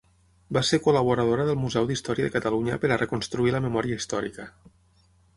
Va 0.55 0.61
ser 0.67 0.77
col·laboradora 0.85 1.43
del 1.49 1.59
Museu 1.65 1.89
d'Història 1.91 2.27
de 2.29 2.33
Catalunya 2.35 2.77
per 2.85 2.91
a 2.95 2.97
reconstruir 3.01 3.53
la 3.57 3.61
memòria 3.67 3.99
històrica. 4.01 4.47